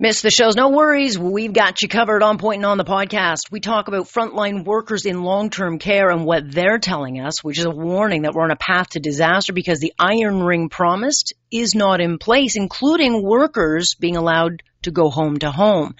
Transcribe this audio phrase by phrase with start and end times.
[0.00, 0.54] Miss the shows?
[0.54, 1.18] No worries.
[1.18, 3.50] We've got you covered on Point and on the podcast.
[3.50, 7.64] We talk about frontline workers in long-term care and what they're telling us, which is
[7.64, 11.74] a warning that we're on a path to disaster because the iron ring promised is
[11.74, 15.96] not in place, including workers being allowed to go home to home.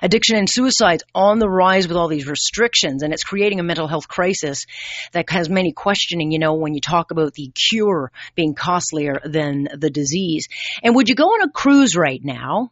[0.00, 3.88] Addiction and suicides on the rise with all these restrictions, and it's creating a mental
[3.88, 4.64] health crisis
[5.10, 9.66] that has many questioning, you know, when you talk about the cure being costlier than
[9.76, 10.46] the disease.
[10.84, 12.70] And would you go on a cruise right now?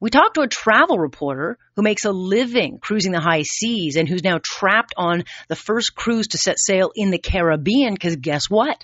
[0.00, 4.08] We talked to a travel reporter who makes a living cruising the high seas and
[4.08, 8.48] who's now trapped on the first cruise to set sail in the Caribbean because guess
[8.48, 8.82] what?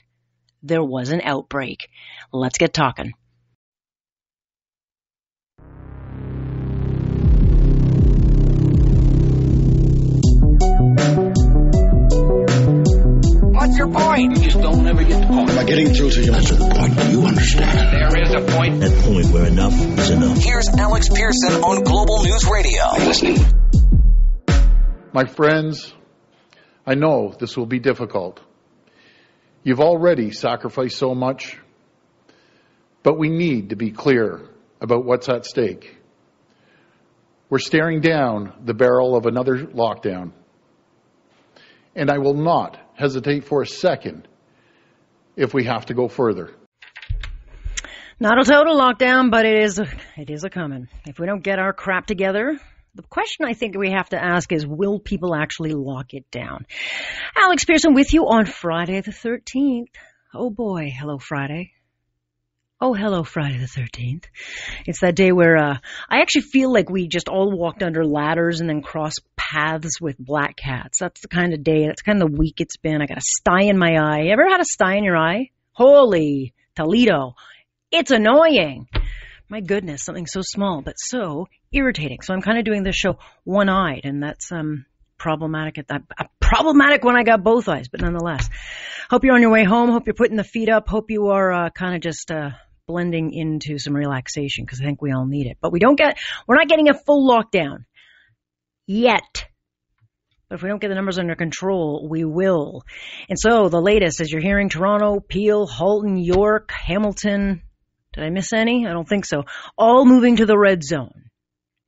[0.63, 1.89] There was an outbreak.
[2.33, 3.15] Let's get talking.
[13.87, 14.37] Your point?
[14.37, 15.49] You just don't ever get the point.
[15.51, 16.33] Am I getting through to you?
[16.33, 16.97] That's the point.
[16.97, 17.93] Do you understand?
[17.93, 18.81] There is a point.
[18.81, 20.39] That point where enough is enough.
[20.39, 22.83] Here's Alex Pierson on Global News Radio.
[22.83, 23.37] Are you listening?
[25.13, 25.95] My friends,
[26.85, 28.41] I know this will be difficult.
[29.63, 31.57] You've already sacrificed so much,
[33.05, 34.49] but we need to be clear
[34.81, 35.97] about what's at stake.
[37.49, 40.33] We're staring down the barrel of another lockdown.
[41.97, 44.29] And I will not hesitate for a second
[45.35, 46.55] if we have to go further.
[48.21, 49.79] Not a total lockdown, but it is
[50.17, 50.89] it is a coming.
[51.07, 52.59] If we don't get our crap together,
[52.95, 56.67] the question I think we have to ask is, will people actually lock it down?
[57.37, 59.89] Alex Pierson with you on Friday the 13th.
[60.35, 61.73] Oh boy, hello Friday.
[62.79, 64.25] Oh, hello, Friday the 13th.
[64.85, 65.79] It's that day where, uh,
[66.11, 70.19] I actually feel like we just all walked under ladders and then crossed paths with
[70.19, 70.99] black cats.
[70.99, 73.01] That's the kind of day, that's kind of the week it's been.
[73.01, 74.27] I got a sty in my eye.
[74.31, 75.53] Ever had a sty in your eye?
[75.73, 77.35] Holy Toledo.
[77.91, 78.89] It's annoying.
[79.49, 82.21] My goodness, something so small, but so irritating.
[82.21, 84.85] So I'm kind of doing this show one-eyed and that's, um,
[85.17, 88.51] problematic at that, uh, problematic when I got both eyes, but nonetheless.
[89.09, 89.89] Hope you're on your way home.
[89.89, 90.89] Hope you're putting the feet up.
[90.89, 92.51] Hope you are, uh, kind of just, uh,
[92.87, 95.59] blending into some relaxation because I think we all need it.
[95.61, 97.85] But we don't get, we're not getting a full lockdown
[98.87, 99.47] yet.
[100.49, 102.85] But if we don't get the numbers under control, we will.
[103.29, 107.63] And so the latest, as you're hearing, Toronto, Peel, Halton, York, Hamilton.
[108.13, 108.87] Did I miss any?
[108.87, 109.45] I don't think so.
[109.77, 111.31] All moving to the red zone.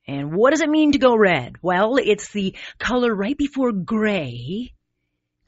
[0.08, 1.56] And what does it mean to go red?
[1.62, 4.72] Well, it's the color right before gray,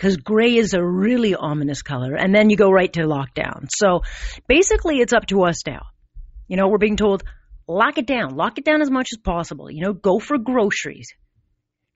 [0.00, 3.68] because gray is a really ominous color, and then you go right to lockdown.
[3.68, 4.00] So
[4.48, 5.82] basically, it's up to us now.
[6.48, 7.22] You know, we're being told,
[7.68, 9.70] lock it down, lock it down as much as possible.
[9.70, 11.12] You know, go for groceries,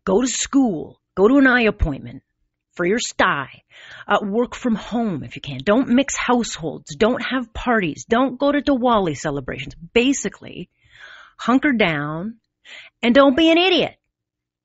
[0.05, 2.23] go to school, go to an eye appointment
[2.75, 3.63] for your sty,
[4.07, 5.61] uh, work from home if you can.
[5.65, 9.77] Don't mix households, don't have parties, don't go to Diwali celebrations.
[9.95, 10.69] Basically,
[11.39, 12.37] hunker down
[13.03, 13.97] and don't be an idiot.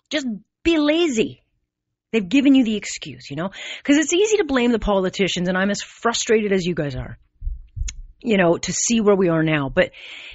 [0.10, 0.28] Just
[0.62, 1.42] be lazy.
[2.12, 3.52] They've given you the excuse, you know?
[3.78, 7.18] Because it's easy to blame the politicians, and I'm as frustrated as you guys are,
[8.20, 9.70] you know, to see where we are now.
[9.70, 9.92] But,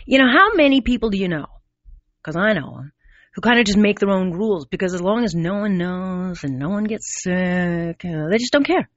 [0.07, 1.47] you know, how many people do you know?
[2.23, 2.93] Because I know them.
[3.35, 6.45] Who kind of just make their own rules because as long as no one knows
[6.45, 8.89] and no one gets sick, they just don't care.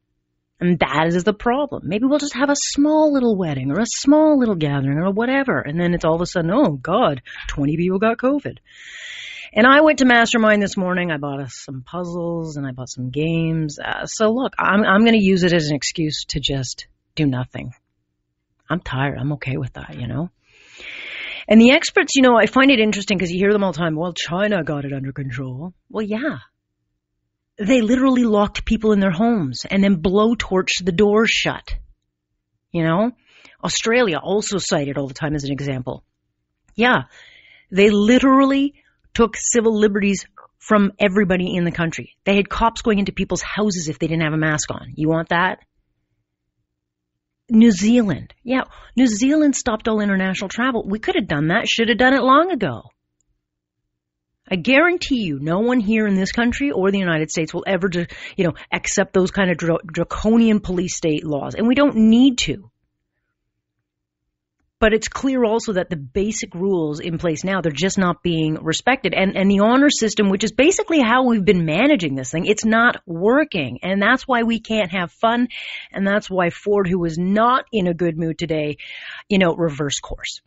[0.59, 1.83] And that is the problem.
[1.85, 5.59] Maybe we'll just have a small little wedding or a small little gathering or whatever.
[5.59, 8.59] And then it's all of a sudden, oh God, 20 people got COVID.
[9.57, 11.09] And I went to Mastermind this morning.
[11.09, 13.79] I bought us some puzzles and I bought some games.
[13.83, 16.85] Uh, so look, I'm, I'm going to use it as an excuse to just
[17.15, 17.71] do nothing.
[18.69, 19.17] I'm tired.
[19.17, 20.29] I'm okay with that, you know?
[21.47, 23.79] And the experts, you know, I find it interesting because you hear them all the
[23.79, 23.95] time.
[23.95, 25.73] Well, China got it under control.
[25.89, 26.37] Well, yeah.
[27.57, 31.73] They literally locked people in their homes and then blowtorched the doors shut.
[32.71, 33.11] You know?
[33.63, 36.03] Australia also cited all the time as an example.
[36.75, 37.05] Yeah.
[37.71, 38.75] They literally
[39.17, 40.27] took civil liberties
[40.59, 42.15] from everybody in the country.
[42.23, 44.93] They had cops going into people's houses if they didn't have a mask on.
[44.95, 45.57] You want that?
[47.49, 48.35] New Zealand.
[48.43, 50.85] Yeah, New Zealand stopped all international travel.
[50.87, 52.83] We could have done that, should have done it long ago.
[54.47, 57.89] I guarantee you, no one here in this country or the United States will ever,
[58.35, 62.69] you know, accept those kind of draconian police state laws, and we don't need to.
[64.79, 68.55] But it's clear also that the basic rules in place now, they're just not being
[68.61, 69.15] respected.
[69.15, 72.63] And, and the honor system, which is basically how we've been managing this thing, it's
[72.63, 73.79] not working.
[73.81, 75.47] And that's why we can't have fun.
[75.91, 78.77] And that's why Ford, who was not in a good mood today,
[79.27, 80.41] you know, reverse course.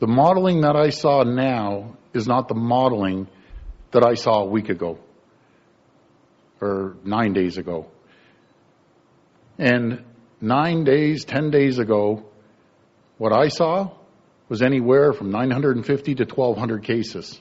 [0.00, 3.26] The modeling that I saw now is not the modeling
[3.92, 4.98] that I saw a week ago
[6.60, 7.90] or nine days ago.
[9.58, 10.04] And
[10.42, 12.24] nine days, ten days ago,
[13.18, 13.90] what I saw
[14.48, 17.40] was anywhere from 950 to 1,200 cases.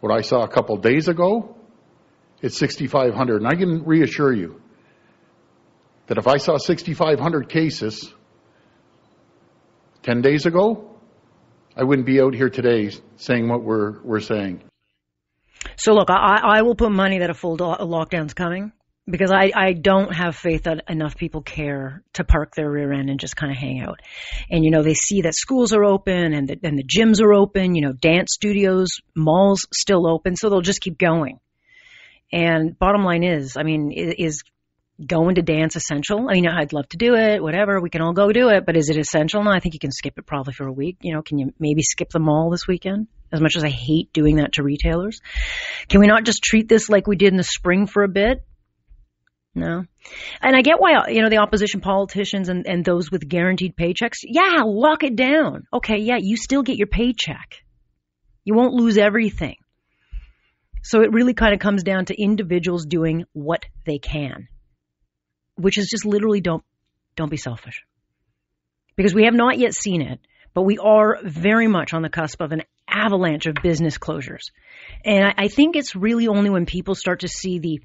[0.00, 1.56] What I saw a couple days ago,
[2.42, 3.40] it's 6,500.
[3.40, 4.60] And I can reassure you
[6.08, 8.12] that if I saw 6,500 cases
[10.02, 10.90] 10 days ago,
[11.76, 14.62] I wouldn't be out here today saying what we're, we're saying.
[15.76, 18.72] So look, I, I will put money that a full do- lockdown's coming
[19.08, 23.10] because I, I don't have faith that enough people care to park their rear end
[23.10, 24.00] and just kind of hang out.
[24.50, 27.34] And you know, they see that schools are open and the, and the gyms are
[27.34, 31.38] open, you know, dance studios, malls still open, so they'll just keep going.
[32.32, 34.42] And bottom line is, I mean, is
[35.04, 36.28] going to dance essential?
[36.28, 37.80] I mean, I'd love to do it, whatever.
[37.80, 39.42] We can all go do it, but is it essential?
[39.42, 40.98] No, I think you can skip it probably for a week.
[41.02, 43.08] You know, can you maybe skip the mall this weekend?
[43.32, 45.20] As much as I hate doing that to retailers,
[45.88, 48.44] can we not just treat this like we did in the spring for a bit?
[49.54, 49.84] No.
[50.42, 54.18] And I get why, you know, the opposition politicians and, and those with guaranteed paychecks,
[54.24, 55.66] yeah, lock it down.
[55.72, 57.62] Okay, yeah, you still get your paycheck.
[58.44, 59.56] You won't lose everything.
[60.82, 64.48] So it really kind of comes down to individuals doing what they can
[65.56, 66.64] which is just literally don't
[67.16, 67.84] don't be selfish.
[68.96, 70.20] Because we have not yet seen it,
[70.52, 74.50] but we are very much on the cusp of an avalanche of business closures.
[75.04, 77.80] And I, I think it's really only when people start to see the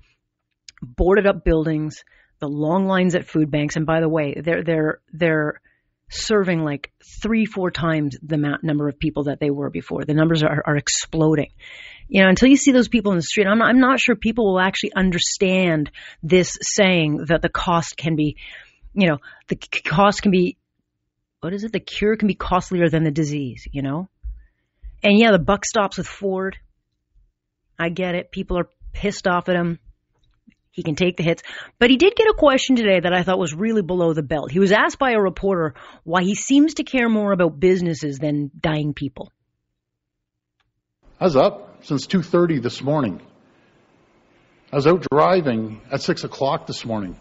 [0.82, 2.04] boarded up buildings,
[2.40, 5.62] the long lines at food banks, and by the way, they're they're they're
[6.10, 6.92] serving like
[7.22, 10.06] three, four times the amount, number of people that they were before.
[10.06, 11.52] The numbers are, are exploding.
[12.08, 14.16] You know, until you see those people in the street, I'm not, I'm not sure
[14.16, 15.92] people will actually understand
[16.24, 18.38] this saying that the cost can be,
[18.94, 20.58] you know, the cost can be,
[21.42, 21.72] what is it?
[21.72, 24.10] The cure can be costlier than the disease, you know?
[25.04, 26.58] And yeah, the buck stops with Ford.
[27.78, 28.32] I get it.
[28.32, 29.80] People are pissed off at him.
[30.80, 31.44] He can take the hits.
[31.78, 34.50] But he did get a question today that I thought was really below the belt.
[34.50, 35.74] He was asked by a reporter
[36.06, 39.30] why he seems to care more about businesses than dying people.
[41.20, 43.22] I was up since 2.30 this morning.
[44.72, 47.20] I was out driving at 6 o'clock this morning,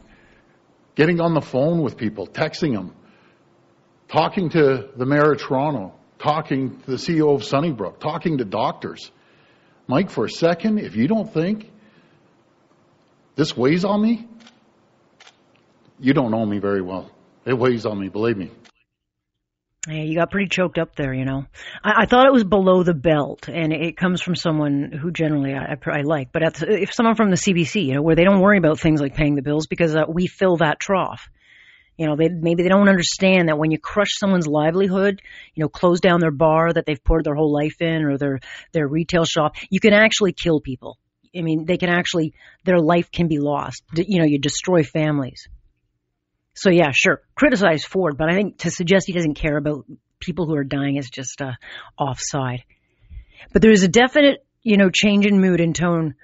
[0.94, 2.94] getting on the phone with people, texting them,
[4.06, 9.10] talking to the mayor of Toronto, talking to the CEO of Sunnybrook, talking to doctors.
[9.88, 11.72] Mike, for a second, if you don't think
[13.38, 14.26] this weighs on me?
[16.00, 17.08] You don't know me very well.
[17.46, 18.50] It weighs on me, believe me.
[19.86, 21.46] Yeah, you got pretty choked up there, you know.
[21.82, 25.54] I, I thought it was below the belt, and it comes from someone who generally
[25.54, 26.32] I, I like.
[26.32, 29.14] But if someone from the CBC, you know, where they don't worry about things like
[29.14, 31.28] paying the bills because uh, we fill that trough.
[31.96, 35.22] You know, they maybe they don't understand that when you crush someone's livelihood,
[35.54, 38.40] you know, close down their bar that they've poured their whole life in or their
[38.72, 40.98] their retail shop, you can actually kill people.
[41.36, 42.34] I mean, they can actually,
[42.64, 43.82] their life can be lost.
[43.94, 45.48] You know, you destroy families.
[46.54, 49.86] So yeah, sure, criticize Ford, but I think to suggest he doesn't care about
[50.18, 51.52] people who are dying is just uh,
[51.96, 52.64] offside.
[53.52, 56.14] But there is a definite, you know, change in mood and tone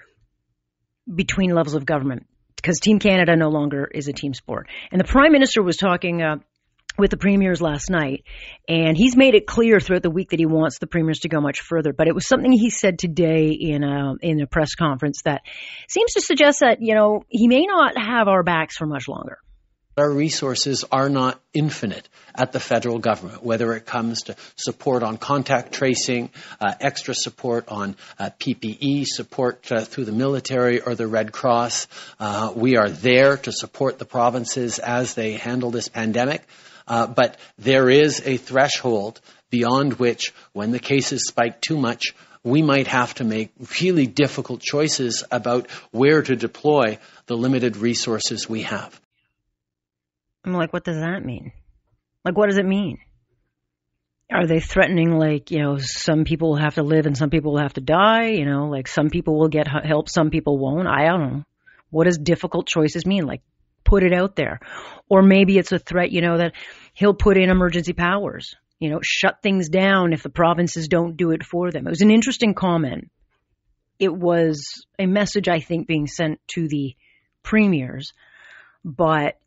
[1.12, 4.68] between levels of government because Team Canada no longer is a team sport.
[4.90, 6.36] And the Prime Minister was talking uh,
[6.96, 8.24] with the premiers last night,
[8.68, 11.40] and he's made it clear throughout the week that he wants the premiers to go
[11.40, 11.92] much further.
[11.92, 15.42] But it was something he said today in a in a press conference that
[15.88, 19.38] seems to suggest that you know he may not have our backs for much longer.
[19.96, 25.18] Our resources are not infinite at the federal government, whether it comes to support on
[25.18, 26.30] contact tracing,
[26.60, 31.86] uh, extra support on uh, PPE, support uh, through the military or the Red Cross.
[32.18, 36.42] Uh, we are there to support the provinces as they handle this pandemic.
[36.86, 42.60] Uh, but there is a threshold beyond which, when the cases spike too much, we
[42.60, 48.62] might have to make really difficult choices about where to deploy the limited resources we
[48.62, 49.00] have.
[50.44, 51.52] I'm like, what does that mean?
[52.24, 52.98] Like, what does it mean?
[54.30, 57.52] Are they threatening, like, you know, some people will have to live and some people
[57.52, 58.30] will have to die?
[58.30, 60.86] You know, like some people will get help, some people won't?
[60.86, 61.44] I don't know.
[61.90, 63.26] What does difficult choices mean?
[63.26, 63.42] Like,
[63.94, 64.58] put it out there.
[65.08, 66.54] Or maybe it's a threat, you know, that
[66.94, 71.30] he'll put in emergency powers, you know, shut things down if the provinces don't do
[71.30, 71.86] it for them.
[71.86, 73.08] It was an interesting comment.
[74.00, 76.96] It was a message, I think, being sent to the
[77.44, 78.12] premiers.
[78.84, 79.38] But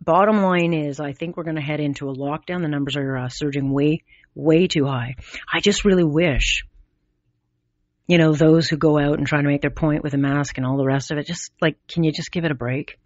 [0.00, 2.62] bottom line is, I think we're going to head into a lockdown.
[2.62, 4.04] The numbers are uh, surging way,
[4.36, 5.16] way too high.
[5.52, 6.62] I just really wish
[8.06, 10.56] you know, those who go out and try to make their point with a mask
[10.56, 12.98] and all the rest of it, just like, can you just give it a break?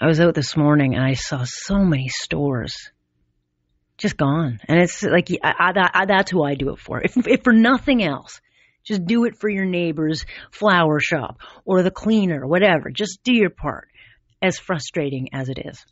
[0.00, 2.90] I was out this morning and I saw so many stores
[3.96, 4.60] just gone.
[4.68, 7.00] And it's like, I, I, I, that's who I do it for.
[7.02, 8.40] If, if for nothing else,
[8.84, 12.90] just do it for your neighbor's flower shop or the cleaner, whatever.
[12.90, 13.88] Just do your part,
[14.42, 15.82] as frustrating as it is.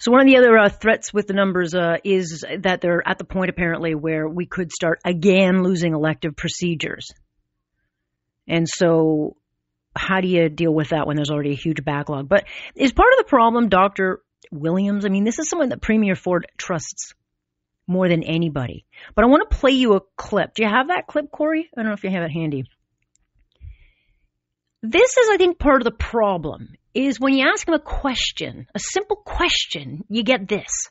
[0.00, 3.18] So one of the other uh, threats with the numbers uh, is that they're at
[3.18, 7.08] the point apparently where we could start again losing elective procedures.
[8.48, 9.36] And so
[9.96, 12.28] how do you deal with that when there's already a huge backlog?
[12.28, 14.20] But is part of the problem Dr.
[14.50, 15.04] Williams?
[15.04, 17.14] I mean, this is someone that Premier Ford trusts
[17.86, 18.86] more than anybody.
[19.14, 20.54] But I want to play you a clip.
[20.54, 21.68] Do you have that clip, Corey?
[21.72, 22.64] I don't know if you have it handy.
[24.82, 28.66] This is, I think, part of the problem is when you ask him a question,
[28.74, 30.90] a simple question, you get this.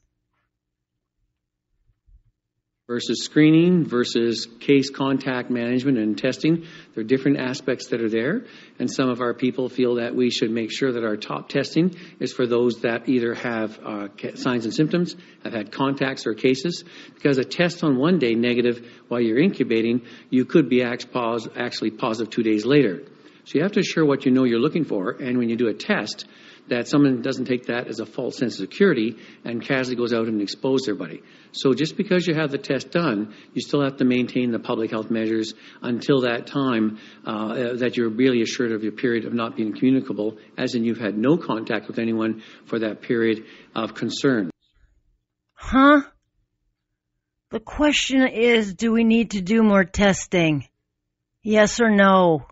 [2.86, 6.66] Versus screening versus case contact management and testing.
[6.94, 8.44] There are different aspects that are there.
[8.78, 11.96] And some of our people feel that we should make sure that our top testing
[12.20, 16.84] is for those that either have uh, signs and symptoms, have had contacts or cases.
[17.13, 22.34] Because a test on one day negative while you're incubating, you could be actually positive
[22.34, 23.04] two days later.
[23.46, 25.68] So you have to assure what you know you're looking for, and when you do
[25.68, 26.25] a test,
[26.70, 30.27] that someone doesn't take that as a false sense of security and casually goes out
[30.27, 31.22] and exposes everybody.
[31.51, 34.91] So just because you have the test done, you still have to maintain the public
[34.91, 39.55] health measures until that time uh, that you're really assured of your period of not
[39.55, 44.50] being communicable, as in you've had no contact with anyone for that period of concern.
[45.53, 46.01] Huh?
[47.51, 50.67] The question is, do we need to do more testing?
[51.43, 52.48] Yes or no?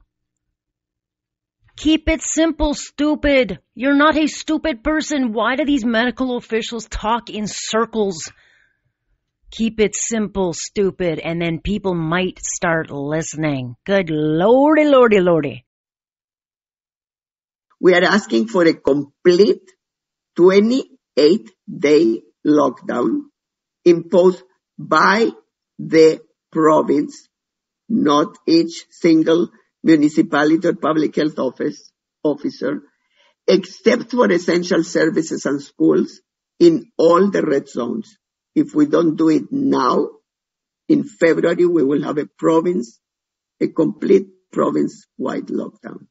[1.81, 3.57] Keep it simple, stupid.
[3.73, 5.33] You're not a stupid person.
[5.33, 8.31] Why do these medical officials talk in circles?
[9.49, 13.77] Keep it simple, stupid, and then people might start listening.
[13.83, 15.65] Good lordy, lordy, lordy.
[17.79, 19.67] We are asking for a complete
[20.35, 23.21] 28 day lockdown
[23.83, 24.43] imposed
[24.77, 25.31] by
[25.79, 26.21] the
[26.51, 27.27] province,
[27.89, 29.49] not each single
[29.83, 31.91] municipality or public health office
[32.23, 32.81] officer,
[33.47, 36.21] except for essential services and schools
[36.59, 38.17] in all the red zones.
[38.53, 40.09] If we don't do it now,
[40.87, 42.99] in February, we will have a province,
[43.61, 46.07] a complete province-wide lockdown.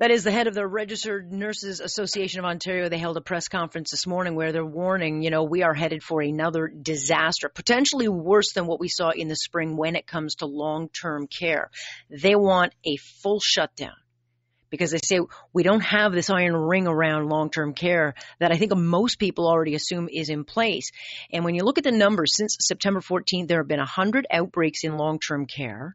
[0.00, 2.88] That is the head of the Registered Nurses Association of Ontario.
[2.88, 6.02] They held a press conference this morning where they're warning, you know, we are headed
[6.02, 10.34] for another disaster, potentially worse than what we saw in the spring when it comes
[10.36, 11.70] to long term care.
[12.10, 13.94] They want a full shutdown
[14.68, 15.20] because they say
[15.52, 19.46] we don't have this iron ring around long term care that I think most people
[19.46, 20.90] already assume is in place.
[21.32, 24.82] And when you look at the numbers since September 14th, there have been 100 outbreaks
[24.82, 25.94] in long term care.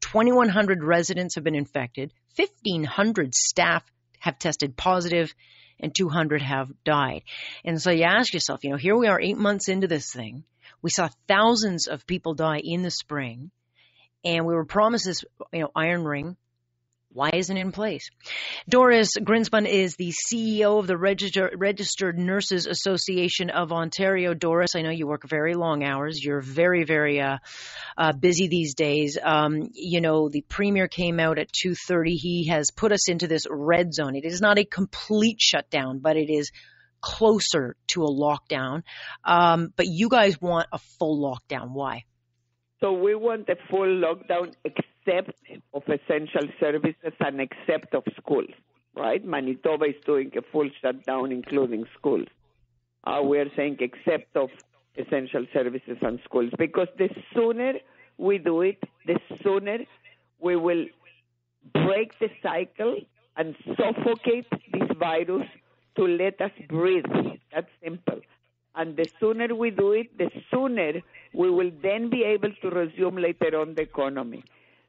[0.00, 3.84] 2,100 residents have been infected, 1,500 staff
[4.18, 5.34] have tested positive,
[5.78, 7.22] and 200 have died.
[7.64, 10.44] And so you ask yourself, you know, here we are eight months into this thing.
[10.82, 13.50] We saw thousands of people die in the spring,
[14.24, 16.36] and we were promised this, you know, iron ring
[17.12, 18.08] why isn't it in place?
[18.68, 24.32] Doris Grinspun is the CEO of the Register- Registered Nurses Association of Ontario.
[24.32, 26.22] Doris, I know you work very long hours.
[26.22, 27.38] You're very, very uh,
[27.98, 29.18] uh, busy these days.
[29.20, 32.14] Um, you know, the premier came out at 2:30.
[32.14, 34.14] He has put us into this red zone.
[34.14, 36.52] It is not a complete shutdown, but it is
[37.00, 38.82] closer to a lockdown.
[39.24, 41.72] Um, but you guys want a full lockdown.
[41.72, 42.04] Why?
[42.80, 44.89] So we want a full lockdown except
[45.74, 48.50] of essential services and except of schools,
[48.96, 49.24] right?
[49.24, 52.28] Manitoba is doing a full shutdown, including schools.
[53.04, 54.50] Uh, we are saying except of
[54.96, 57.74] essential services and schools because the sooner
[58.18, 59.78] we do it, the sooner
[60.40, 60.84] we will
[61.72, 62.96] break the cycle
[63.36, 65.46] and suffocate this virus
[65.96, 67.04] to let us breathe.
[67.52, 68.20] That's simple.
[68.74, 70.92] And the sooner we do it, the sooner
[71.32, 74.44] we will then be able to resume later on the economy.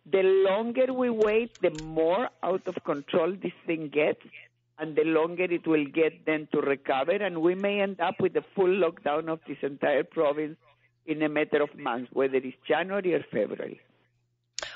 [0.09, 4.21] The longer we wait, the more out of control this thing gets,
[4.79, 7.11] and the longer it will get then to recover.
[7.11, 10.57] And we may end up with a full lockdown of this entire province
[11.05, 13.79] in a matter of months, whether it's January or February.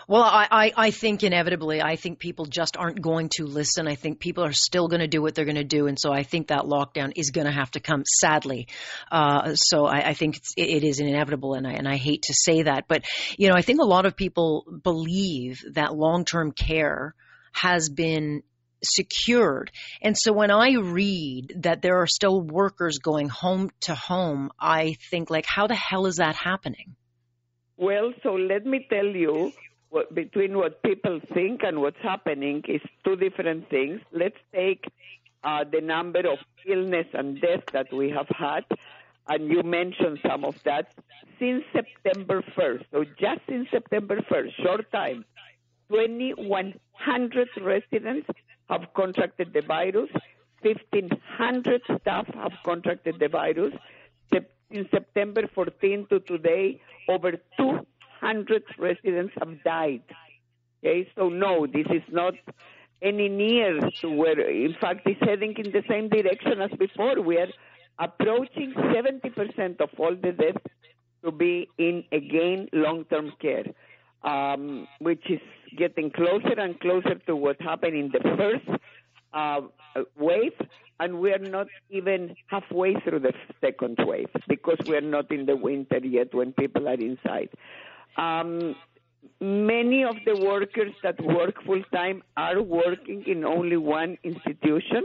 [0.08, 3.88] Well, I, I, I think inevitably, I think people just aren't going to listen.
[3.88, 5.88] I think people are still going to do what they're going to do.
[5.88, 8.68] And so I think that lockdown is going to have to come, sadly.
[9.12, 11.56] Uh, so I, I think it's, it is inevitable.
[11.56, 12.86] And I, and I hate to say that.
[12.88, 13.06] But,
[13.38, 17.16] you know, I think a lot of people believe that long term care
[17.52, 18.44] has been
[18.84, 19.72] secured.
[20.02, 24.98] And so when I read that there are still workers going home to home, I
[25.10, 26.96] think like, how the hell is that happening?
[27.78, 29.52] Well, so let me tell you,
[29.90, 34.02] what, between what people think and what's happening is two different things.
[34.12, 34.86] Let's take
[35.44, 38.66] uh, the number of illness and death that we have had,
[39.28, 40.94] and you mentioned some of that
[41.40, 42.86] since September 1st.
[42.92, 45.26] So just in September 1st, short time,
[45.90, 48.28] 2,100 residents
[48.70, 50.10] have contracted the virus.
[50.62, 53.74] 1,500 staff have contracted the virus.
[54.72, 57.34] In September 14 to today, over
[58.26, 60.04] 200 residents have died.
[60.84, 62.34] Okay, so no, this is not
[63.02, 67.22] any near to where, in fact, it's heading in the same direction as before.
[67.22, 67.48] We are
[68.00, 70.66] approaching 70% of all the deaths
[71.24, 73.66] to be in again long-term care,
[74.24, 75.40] um, which is
[75.78, 78.80] getting closer and closer to what happened in the first
[79.34, 79.62] uh,
[80.18, 80.54] wave,
[81.00, 85.46] and we are not even halfway through the second wave because we are not in
[85.46, 87.50] the winter yet when people are inside.
[88.18, 88.76] Um,
[89.40, 95.04] many of the workers that work full time are working in only one institution,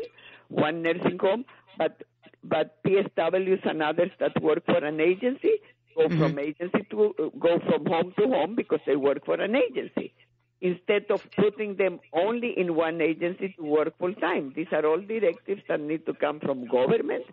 [0.49, 1.45] one nursing home,
[1.79, 2.03] but
[2.43, 5.57] but PSWs and others that work for an agency
[5.97, 10.15] go from agency to go from home to home because they work for an agency
[10.61, 14.53] instead of putting them only in one agency to work full time.
[14.55, 17.25] These are all directives that need to come from government,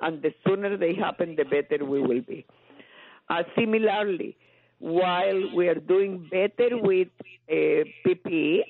[0.00, 2.46] and the sooner they happen, the better we will be.
[3.28, 4.36] Uh, similarly,
[4.78, 7.08] while we are doing better with
[7.50, 7.54] uh,
[8.06, 8.60] PPE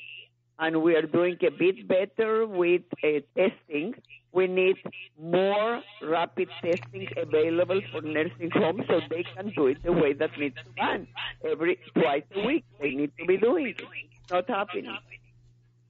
[0.59, 3.95] and we are doing a bit better with uh, testing,
[4.33, 4.77] we need
[5.21, 10.31] more rapid testing available for nursing homes so they can do it the way that
[10.39, 11.07] needs to be done.
[11.45, 13.81] Every twice a week, they need to be doing it.
[13.81, 14.97] It's not happening.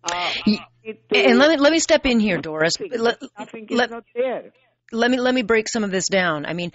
[0.05, 0.31] Uh,
[1.13, 2.75] And let me let me step in here, Doris.
[2.81, 3.21] Let,
[3.71, 4.53] let- not there.
[4.93, 6.47] Let me let me break some of this down.
[6.47, 6.73] I mean,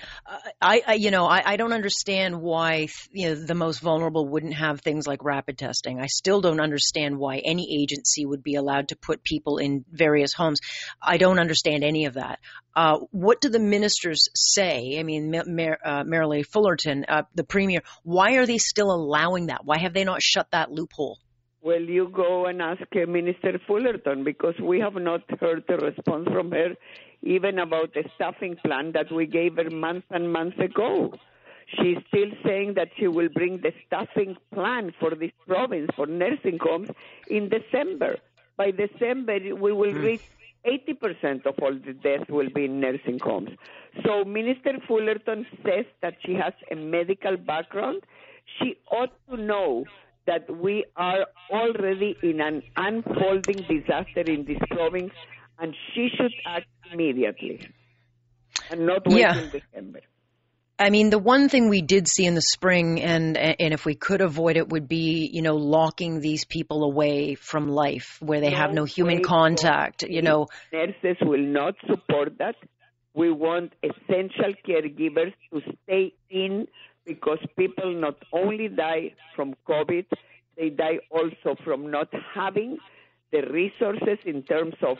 [0.61, 4.53] I, I you know I, I don't understand why you know the most vulnerable wouldn't
[4.55, 5.99] have things like rapid testing.
[5.99, 10.33] I still don't understand why any agency would be allowed to put people in various
[10.33, 10.59] homes.
[11.01, 12.39] I don't understand any of that.
[12.75, 14.97] Uh, what do the ministers say?
[14.99, 19.65] I mean, Ma- Mar- uh, Fullerton, uh, the premier, why are they still allowing that?
[19.65, 21.17] Why have they not shut that loophole?
[21.61, 26.27] Well, you go and ask uh, Minister Fullerton because we have not heard a response
[26.31, 26.69] from her
[27.23, 31.13] even about the staffing plan that we gave her months and months ago.
[31.67, 36.59] She's still saying that she will bring the staffing plan for this province for nursing
[36.59, 36.89] homes
[37.29, 38.17] in December.
[38.57, 40.01] By December, we will hmm.
[40.01, 40.21] reach
[40.65, 43.49] 80% of all the deaths will be in nursing homes.
[44.05, 48.03] So Minister Fullerton says that she has a medical background.
[48.59, 49.85] She ought to know
[50.27, 55.11] that we are already in an unfolding disaster in this province,
[55.61, 57.67] and she should act immediately
[58.69, 59.33] and not wait Yeah.
[59.33, 60.01] till December.
[60.79, 63.93] I mean, the one thing we did see in the spring, and and if we
[63.93, 68.49] could avoid it, would be you know locking these people away from life, where they
[68.49, 70.01] have no human contact.
[70.01, 72.55] You know, nurses will not support that.
[73.13, 76.67] We want essential caregivers to stay in
[77.05, 80.05] because people not only die from COVID,
[80.57, 82.79] they die also from not having
[83.31, 84.97] the resources in terms of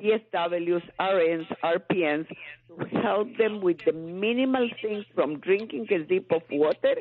[0.00, 2.26] PSWs, RNs, RPNs
[2.68, 6.96] to help them with the minimal things from drinking a sip of water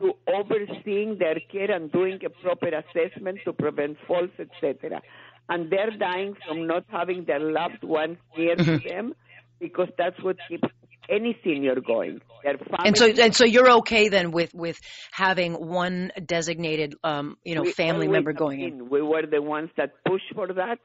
[0.00, 5.00] to overseeing their care and doing a proper assessment to prevent falls, etc.
[5.48, 9.14] And they're dying from not having their loved ones near to them
[9.60, 10.68] because that's what keeps
[11.08, 12.20] any senior going.
[12.44, 14.78] And so and so you're okay then with with
[15.12, 18.88] having one designated um you know we family member going in.
[18.88, 20.78] We were the ones that pushed for that,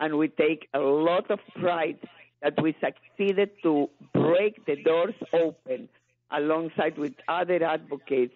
[0.00, 1.98] and we take a lot of pride
[2.42, 5.88] that we succeeded to break the doors open
[6.30, 8.34] alongside with other advocates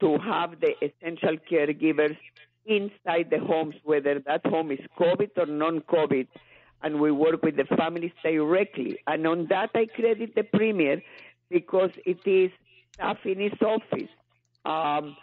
[0.00, 2.16] to have the essential caregivers
[2.66, 6.28] inside the homes, whether that home is COVID or non-COVID,
[6.82, 8.98] and we work with the families directly.
[9.06, 11.02] And on that, I credit the premier
[11.50, 12.50] because it is
[12.94, 14.10] staff in his office,
[14.64, 15.16] um,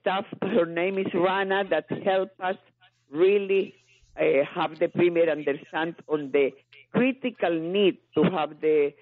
[0.00, 0.26] staff.
[0.42, 2.56] Her name is Rana that helped us
[3.10, 3.74] really
[4.20, 6.52] uh, have the premier understand on the
[6.92, 8.92] critical need to have the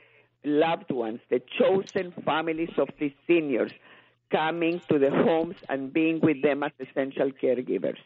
[0.45, 3.73] loved ones, the chosen families of these seniors,
[4.31, 7.99] coming to the homes and being with them as essential caregivers.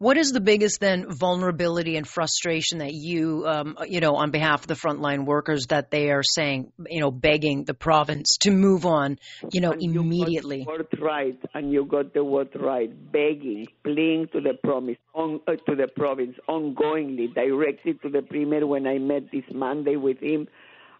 [0.00, 4.60] What is the biggest then vulnerability and frustration that you, um, you know, on behalf
[4.60, 8.86] of the frontline workers that they are saying, you know, begging the province to move
[8.86, 9.18] on,
[9.50, 10.58] you know, And you got immediately?
[10.58, 12.90] the word right, and you got the word right.
[13.10, 18.68] Begging, pleading to the promise, on, uh, to the province, ongoingly, directly to the premier.
[18.68, 20.46] When I met this Monday with him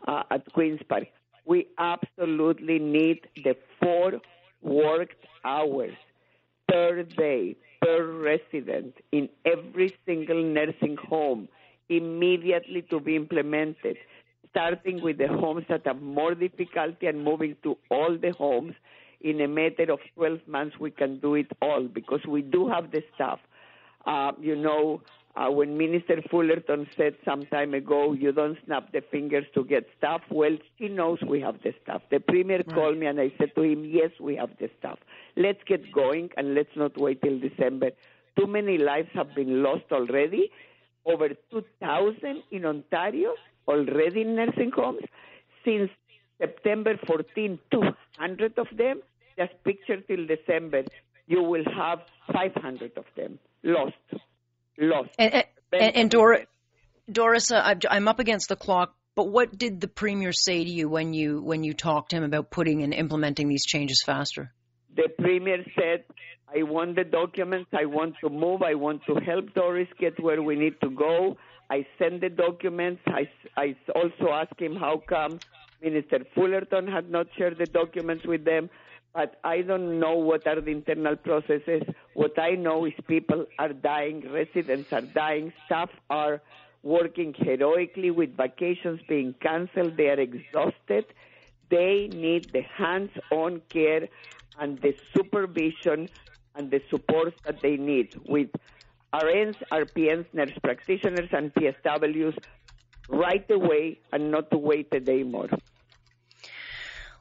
[0.09, 1.07] uh, at Queens Park,
[1.47, 4.15] we absolutely need the four
[4.61, 5.95] worked hours
[6.69, 11.49] per day per resident in every single nursing home
[11.89, 13.97] immediately to be implemented,
[14.51, 18.75] starting with the homes that have more difficulty and moving to all the homes.
[19.21, 22.93] In a matter of 12 months, we can do it all because we do have
[22.93, 23.41] the staff.
[24.07, 25.03] Uh, you know,
[25.39, 29.87] Uh, when Minister Fullerton said some time ago, you don't snap the fingers to get
[29.97, 32.03] stuff, well, she knows we have the stuff.
[32.11, 32.75] The Premier right.
[32.75, 34.99] called me and I said to him, yes, we have the stuff.
[35.37, 37.91] Let's get going and let's not wait till December.
[38.37, 40.51] Too many lives have been lost already.
[41.07, 43.35] Over 2,000 in Ontario
[43.69, 45.03] already in nursing homes.
[45.65, 45.91] Since
[46.41, 49.03] September 14, 200 of them.
[49.39, 50.83] Just picture till December,
[51.29, 52.01] you will have
[52.33, 53.95] 500 of them lost.
[54.79, 55.11] Lost.
[55.19, 56.45] And, and, and Dor-
[57.11, 58.95] Doris, uh, I'm up against the clock.
[59.15, 62.23] But what did the premier say to you when you when you talked to him
[62.23, 64.53] about putting and implementing these changes faster?
[64.95, 66.05] The premier said,
[66.49, 67.71] "I want the documents.
[67.73, 68.63] I want to move.
[68.63, 71.37] I want to help Doris get where we need to go.
[71.69, 73.03] I send the documents.
[73.07, 75.41] I, I also asked him how come
[75.83, 78.71] Minister Fullerton had not shared the documents with them.
[79.15, 81.83] But I don't know what are the internal processes.
[82.15, 86.41] What I know is people are dying, residents are dying, staff are
[86.83, 89.97] working heroically with vacations being canceled.
[89.97, 91.07] They are exhausted.
[91.71, 94.09] They need the hands on care
[94.59, 96.09] and the supervision
[96.55, 98.51] and the support that they need with
[99.13, 102.37] RNs, RPNs, nurse practitioners, and PSWs
[103.09, 105.49] right away and not to wait a day more.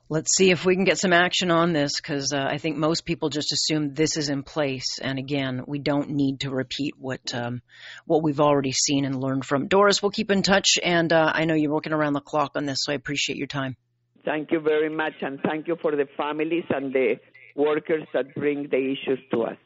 [0.10, 3.04] Let's see if we can get some action on this because uh, I think most
[3.04, 5.00] people just assume this is in place.
[5.02, 7.62] And again, we don't need to repeat what um,
[8.06, 9.67] what we've already seen and learned from.
[9.67, 12.65] Doris, we'll keep in touch, and uh, I know you're working around the clock on
[12.65, 13.76] this, so I appreciate your time.
[14.24, 17.20] Thank you very much, and thank you for the families and the
[17.56, 19.58] workers that bring the issues to us.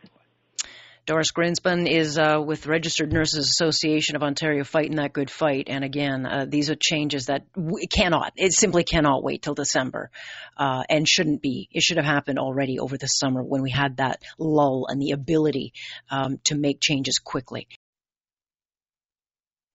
[1.08, 5.68] Doris Grinspun is uh, with Registered Nurses Association of Ontario fighting that good fight.
[5.68, 10.12] And again, uh, these are changes that we cannot, it simply cannot wait till December
[10.58, 11.68] uh, and shouldn't be.
[11.72, 15.12] It should have happened already over the summer when we had that lull and the
[15.12, 15.74] ability
[16.12, 17.68] um, to make changes quickly.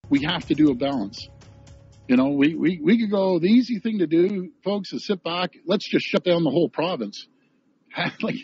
[0.09, 1.29] We have to do a balance.
[2.07, 5.25] You know, we, we, we could go, the easy thing to do, folks, is sit
[5.25, 5.55] back.
[5.67, 7.27] Let's just shut down the whole province.
[8.23, 8.37] like,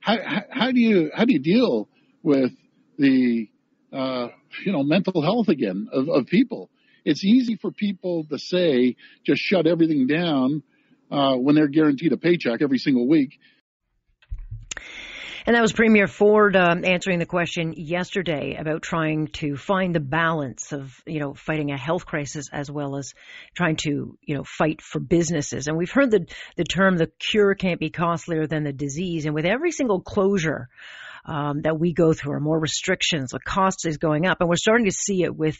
[0.00, 1.88] how, how, how do you, how do you deal
[2.24, 2.52] with
[2.98, 3.48] the
[3.92, 4.28] uh,
[4.64, 6.70] you know mental health again of, of, people.
[7.04, 10.64] It's easy for people to say just shut everything down
[11.10, 13.38] uh, when they're guaranteed a paycheck every single week.
[15.46, 20.00] And that was Premier Ford um, answering the question yesterday about trying to find the
[20.00, 23.12] balance of, you know, fighting a health crisis as well as
[23.54, 25.68] trying to, you know, fight for businesses.
[25.68, 29.26] And we've heard the the term the cure can't be costlier than the disease.
[29.26, 30.70] And with every single closure
[31.24, 34.56] um, that we go through, or more restrictions, the cost is going up, and we're
[34.56, 35.56] starting to see it with,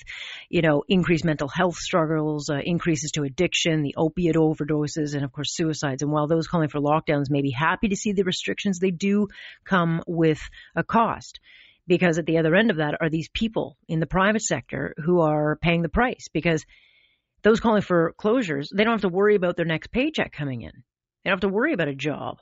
[0.49, 5.33] you know, increased mental health struggles, uh, increases to addiction, the opiate overdoses, and of
[5.33, 6.03] course suicides.
[6.03, 9.29] And while those calling for lockdowns may be happy to see the restrictions, they do
[9.65, 10.41] come with
[10.75, 11.41] a cost
[11.87, 15.21] because at the other end of that are these people in the private sector who
[15.21, 16.65] are paying the price because
[17.43, 20.73] those calling for closures, they don't have to worry about their next paycheck coming in.
[21.23, 22.39] They don't have to worry about a job.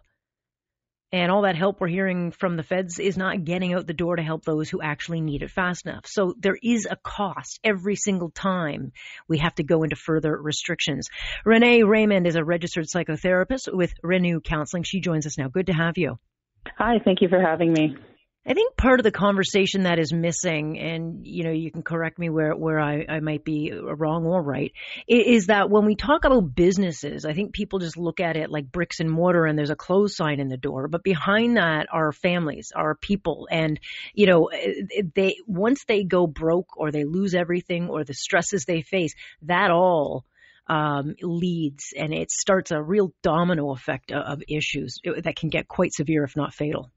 [1.12, 4.16] And all that help we're hearing from the feds is not getting out the door
[4.16, 6.06] to help those who actually need it fast enough.
[6.06, 8.92] So there is a cost every single time
[9.28, 11.08] we have to go into further restrictions.
[11.44, 14.84] Renee Raymond is a registered psychotherapist with Renew Counseling.
[14.84, 15.48] She joins us now.
[15.48, 16.18] Good to have you.
[16.78, 17.96] Hi, thank you for having me.
[18.44, 22.18] I think part of the conversation that is missing, and you know, you can correct
[22.18, 24.72] me where where I, I might be wrong or right,
[25.06, 28.72] is that when we talk about businesses, I think people just look at it like
[28.72, 30.88] bricks and mortar, and there's a close sign in the door.
[30.88, 33.78] But behind that are families, are people, and
[34.12, 38.14] you know, eh, eh, they once they go broke or they lose everything or the
[38.14, 40.24] stresses they face, that all
[40.66, 45.68] um, leads, and it starts a real domino effect of issues eh, that can get
[45.68, 46.90] quite severe, if not fatal.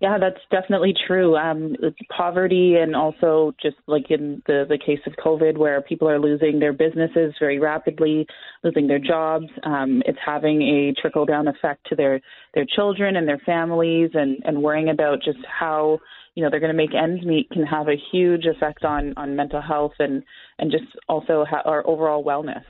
[0.00, 1.36] Yeah, that's definitely true.
[1.36, 1.74] Um,
[2.16, 6.60] poverty and also just like in the, the case of COVID, where people are losing
[6.60, 8.24] their businesses very rapidly,
[8.62, 9.46] losing their jobs.
[9.64, 12.20] Um, it's having a trickle down effect to their,
[12.54, 15.98] their children and their families and, and worrying about just how,
[16.36, 19.34] you know, they're going to make ends meet can have a huge effect on, on
[19.34, 20.22] mental health and,
[20.60, 22.62] and just also ha- our overall wellness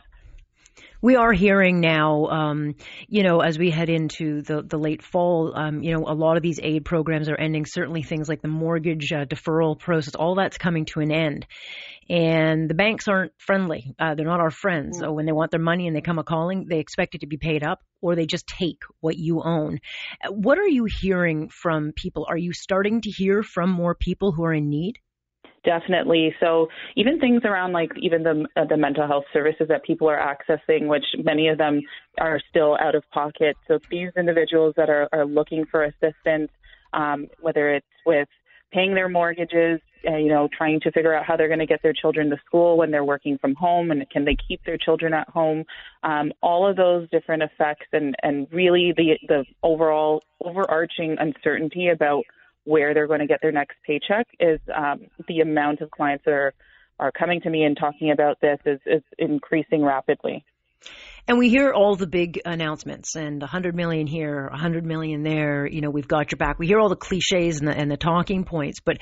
[1.00, 2.74] we are hearing now, um,
[3.06, 6.36] you know, as we head into the, the late fall, um, you know, a lot
[6.36, 7.66] of these aid programs are ending.
[7.66, 11.46] Certainly things like the mortgage uh, deferral process, all that's coming to an end.
[12.10, 13.94] And the banks aren't friendly.
[13.98, 14.98] Uh, they're not our friends.
[14.98, 17.26] So when they want their money and they come a calling, they expect it to
[17.26, 19.80] be paid up or they just take what you own.
[20.30, 22.26] What are you hearing from people?
[22.28, 24.98] Are you starting to hear from more people who are in need?
[25.64, 26.34] Definitely.
[26.40, 30.18] So even things around like even the uh, the mental health services that people are
[30.18, 31.80] accessing, which many of them
[32.20, 33.56] are still out of pocket.
[33.66, 36.50] So these individuals that are, are looking for assistance,
[36.92, 38.28] um, whether it's with
[38.72, 41.82] paying their mortgages, uh, you know, trying to figure out how they're going to get
[41.82, 45.12] their children to school when they're working from home, and can they keep their children
[45.12, 45.64] at home?
[46.04, 52.24] Um, all of those different effects, and and really the the overall overarching uncertainty about
[52.68, 56.32] where they're going to get their next paycheck is um, the amount of clients that
[56.32, 56.54] are
[57.00, 60.44] are coming to me and talking about this is, is increasing rapidly.
[61.28, 65.80] And we hear all the big announcements and 100 million here, 100 million there, you
[65.80, 66.58] know, we've got your back.
[66.58, 68.98] We hear all the cliches and the, and the talking points, but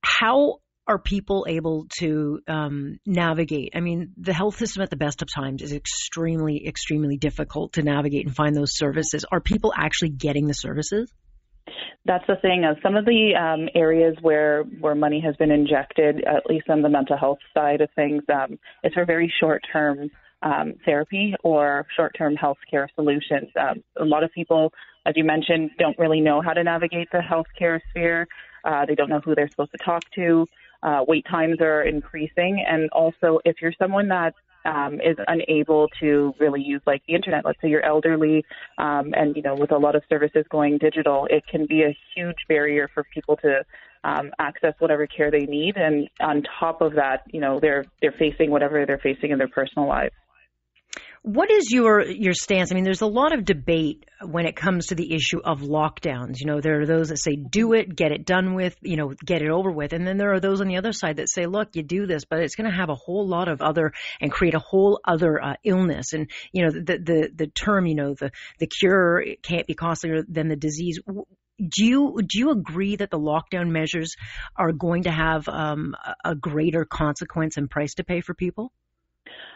[0.00, 3.72] how are people able to um, navigate?
[3.74, 7.82] I mean, the health system at the best of times is extremely, extremely difficult to
[7.82, 9.24] navigate and find those services.
[9.32, 11.10] Are people actually getting the services?
[12.06, 12.64] That's the thing.
[12.64, 16.82] Uh, some of the um, areas where where money has been injected, at least on
[16.82, 20.10] the mental health side of things, um, is for very short term
[20.44, 23.48] um, therapy or short-term healthcare solutions.
[23.58, 24.72] Um, a lot of people,
[25.06, 28.28] as you mentioned, don't really know how to navigate the healthcare sphere.
[28.64, 30.46] Uh, they don't know who they're supposed to talk to.
[30.82, 36.34] Uh, wait times are increasing, and also if you're someone that um, is unable to
[36.38, 37.44] really use like the internet.
[37.44, 38.44] Let's say you're elderly,
[38.78, 41.96] um, and you know, with a lot of services going digital, it can be a
[42.14, 43.64] huge barrier for people to
[44.04, 45.76] um, access whatever care they need.
[45.76, 49.48] And on top of that, you know, they're they're facing whatever they're facing in their
[49.48, 50.14] personal lives.
[51.24, 52.70] What is your your stance?
[52.70, 56.34] I mean, there's a lot of debate when it comes to the issue of lockdowns.
[56.38, 59.14] You know, there are those that say do it, get it done with, you know,
[59.24, 61.46] get it over with, and then there are those on the other side that say,
[61.46, 64.30] look, you do this, but it's going to have a whole lot of other and
[64.30, 66.12] create a whole other uh, illness.
[66.12, 70.24] And you know, the the the term, you know, the the cure can't be costlier
[70.28, 71.00] than the disease.
[71.58, 74.14] Do you do you agree that the lockdown measures
[74.58, 78.72] are going to have um, a greater consequence and price to pay for people?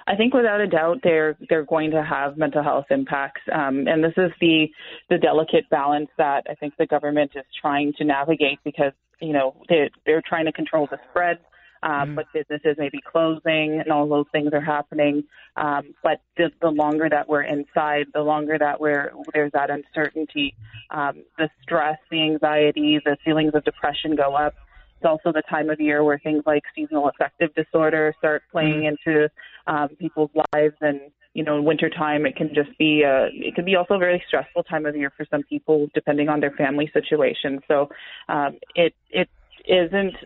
[0.09, 4.03] I think without a doubt they're they're going to have mental health impacts, um, and
[4.03, 4.69] this is the
[5.11, 9.55] the delicate balance that I think the government is trying to navigate because you know
[9.69, 11.39] they they're trying to control the spread.
[11.83, 15.25] Um, mm But businesses may be closing and all those things are happening.
[15.57, 20.55] Um, but the, the longer that we're inside, the longer that we're there's that uncertainty,
[20.91, 24.55] um, the stress, the anxiety, the feelings of depression go up.
[24.99, 29.11] It's also the time of year where things like seasonal affective disorder start playing mm-hmm.
[29.11, 29.31] into
[29.69, 31.01] um, people's lives, and
[31.35, 34.23] you know, in wintertime it can just be a, it can be also a very
[34.27, 37.61] stressful time of year for some people, depending on their family situation.
[37.69, 37.91] So
[38.29, 39.29] um, it it
[39.67, 40.17] isn't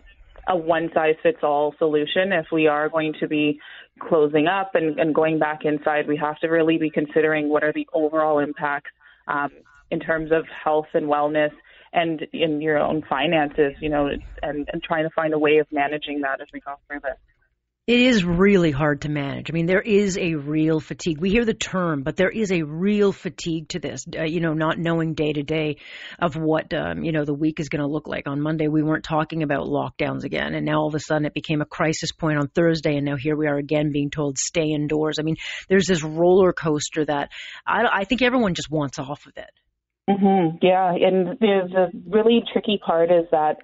[0.47, 2.31] a one size fits all solution.
[2.31, 3.59] If we are going to be
[3.99, 7.73] closing up and, and going back inside, we have to really be considering what are
[7.73, 8.91] the overall impacts
[9.27, 9.51] um,
[9.91, 11.51] in terms of health and wellness
[11.93, 14.07] and in your own finances, you know,
[14.41, 17.17] and, and trying to find a way of managing that as we go through this.
[17.85, 19.51] It is really hard to manage.
[19.51, 21.19] I mean, there is a real fatigue.
[21.19, 24.05] We hear the term, but there is a real fatigue to this.
[24.17, 25.79] Uh, you know, not knowing day to day
[26.17, 28.25] of what um, you know the week is going to look like.
[28.25, 31.33] On Monday, we weren't talking about lockdowns again, and now all of a sudden it
[31.33, 34.69] became a crisis point on Thursday, and now here we are again being told stay
[34.69, 35.19] indoors.
[35.19, 35.35] I mean,
[35.67, 37.31] there's this roller coaster that
[37.67, 39.51] I, I think everyone just wants off of it.
[40.09, 40.57] Mm-hmm.
[40.61, 43.57] Yeah, and the the really tricky part is that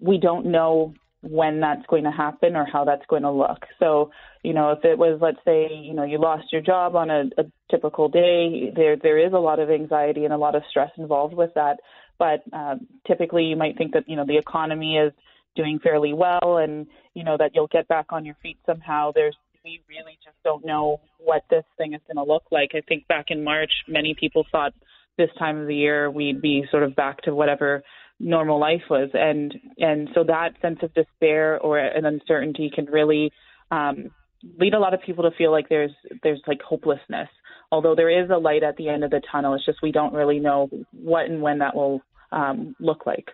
[0.00, 3.64] we don't know when that's going to happen or how that's going to look.
[3.78, 4.10] So,
[4.42, 7.24] you know, if it was, let's say, you know, you lost your job on a,
[7.38, 10.90] a typical day, there there is a lot of anxiety and a lot of stress
[10.96, 11.80] involved with that.
[12.18, 15.12] But um, typically, you might think that you know the economy is
[15.54, 19.12] doing fairly well, and you know that you'll get back on your feet somehow.
[19.14, 22.72] There's we really just don't know what this thing is going to look like.
[22.74, 24.74] I think back in March, many people thought
[25.16, 27.82] this time of the year we'd be sort of back to whatever
[28.20, 29.10] normal life was.
[29.14, 33.32] And and so that sense of despair or an uncertainty can really
[33.70, 34.10] um
[34.58, 37.28] lead a lot of people to feel like there's there's like hopelessness.
[37.72, 40.14] Although there is a light at the end of the tunnel it's just we don't
[40.14, 42.00] really know what and when that will
[42.32, 43.28] um look like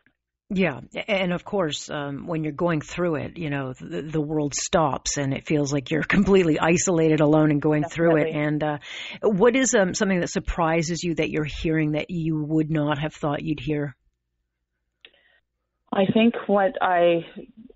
[0.53, 4.53] yeah, and of course, um, when you're going through it, you know, the, the, world
[4.53, 8.23] stops and it feels like you're completely isolated, alone, and going Definitely.
[8.23, 8.35] through it.
[8.35, 8.79] And uh,
[9.23, 13.15] what is um, something that surprises you that you're hearing that you would not have
[13.15, 13.95] thought you'd hear?
[15.93, 17.25] I think what I,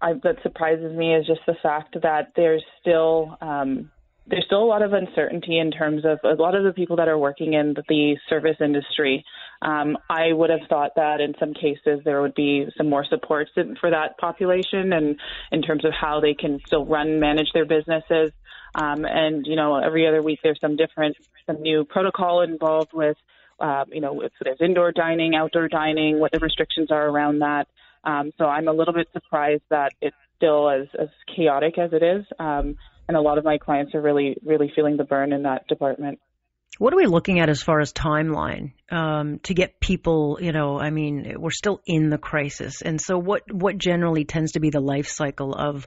[0.01, 3.91] I that surprises me is just the fact that there's still um,
[4.27, 7.09] there's still a lot of uncertainty in terms of a lot of the people that
[7.09, 9.25] are working in the service industry.
[9.61, 13.51] Um, I would have thought that in some cases there would be some more supports
[13.81, 15.21] for that population and
[15.53, 18.33] in terms of how they can still run, manage their businesses.
[18.75, 23.17] Um, and, you know, every other week there's some different, some new protocol involved with,
[23.61, 27.69] uh, you know, if there's indoor dining, outdoor dining, what the restrictions are around that.
[28.05, 32.03] Um, so I'm a little bit surprised that it's still as, as chaotic as it
[32.03, 32.25] is.
[32.39, 32.77] Um,
[33.09, 36.19] and a lot of my clients are really, really feeling the burn in that department.
[36.79, 40.39] What are we looking at as far as timeline um, to get people?
[40.41, 43.43] You know, I mean, we're still in the crisis, and so what?
[43.53, 45.87] What generally tends to be the life cycle of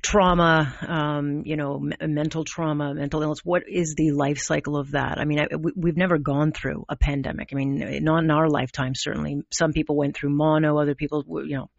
[0.00, 0.74] trauma?
[0.88, 3.40] Um, you know, m- mental trauma, mental illness.
[3.44, 5.18] What is the life cycle of that?
[5.18, 7.50] I mean, I, we, have never gone through a pandemic.
[7.52, 8.94] I mean, not in our lifetime.
[8.94, 10.78] Certainly, some people went through mono.
[10.78, 11.70] Other people, you know,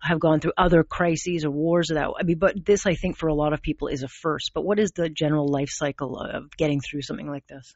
[0.00, 2.10] have gone through other crises or wars or that.
[2.18, 4.52] I mean, but this, I think, for a lot of people is a first.
[4.54, 7.74] But what is the general life cycle of getting through something like this?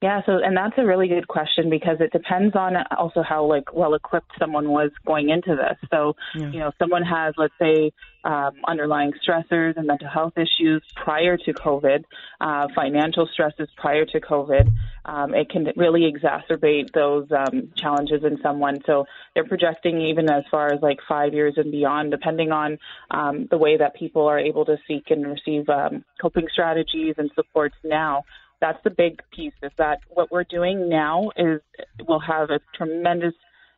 [0.00, 3.72] Yeah, so and that's a really good question because it depends on also how like
[3.74, 5.76] well equipped someone was going into this.
[5.90, 6.50] So, yeah.
[6.52, 7.90] you know, someone has let's say
[8.22, 12.04] um, underlying stressors and mental health issues prior to COVID,
[12.40, 14.70] uh, financial stresses prior to COVID.
[15.04, 18.76] Um, it can really exacerbate those um, challenges in someone.
[18.86, 22.78] So they're projecting even as far as like five years and beyond, depending on
[23.10, 27.32] um, the way that people are able to seek and receive um, coping strategies and
[27.34, 28.22] supports now
[28.60, 31.60] that's the big piece is that what we're doing now is
[32.06, 33.34] will have a tremendous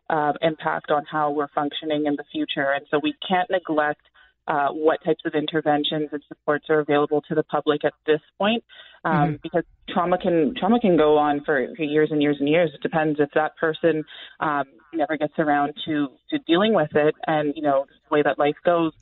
[0.09, 2.73] uh, impact on how we're functioning in the future.
[2.73, 4.01] And so we can't neglect
[4.49, 8.65] uh, what types of interventions and supports are available to the public at this point,
[9.05, 9.35] um, mm-hmm.
[9.43, 12.71] because trauma can trauma can go on for, for, years and years and years.
[12.75, 14.03] It depends if that person
[14.41, 18.39] um, never gets around to to dealing with it, and you know the way that
[18.39, 18.93] life goes,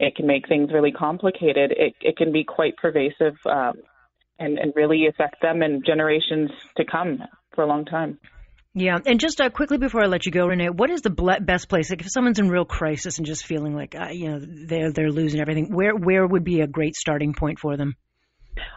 [0.00, 1.72] it can make things really complicated.
[1.76, 3.74] It it can be quite pervasive um,
[4.38, 7.18] and, and really affect them and generations to come
[7.54, 8.18] for a long time.
[8.74, 11.68] Yeah, and just uh, quickly before I let you go, Renee, what is the best
[11.68, 11.90] place?
[11.90, 15.10] Like, if someone's in real crisis and just feeling like uh, you know they're they're
[15.10, 17.96] losing everything, where where would be a great starting point for them?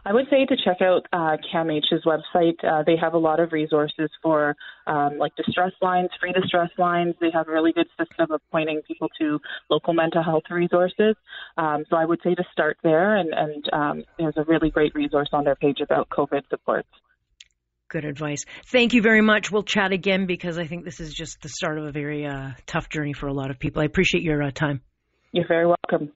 [0.06, 2.64] I would say to check out uh, CAMH's website.
[2.64, 4.56] Uh, they have a lot of resources for
[4.88, 7.16] um, like distress lines, free distress lines.
[7.20, 9.40] They have a really good system of pointing people to
[9.70, 11.16] local mental health resources.
[11.58, 14.94] Um, so I would say to start there, and, and um, there's a really great
[14.96, 16.90] resource on their page about COVID supports.
[17.90, 18.46] Good advice.
[18.68, 19.52] Thank you very much.
[19.52, 22.52] We'll chat again because I think this is just the start of a very uh,
[22.66, 23.82] tough journey for a lot of people.
[23.82, 24.82] I appreciate your uh, time.
[25.34, 26.14] You're very welcome.